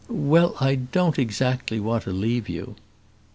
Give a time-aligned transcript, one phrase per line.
[0.09, 2.75] "Well, I don't exactly want to leave you."